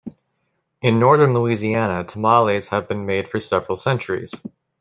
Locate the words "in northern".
0.81-1.35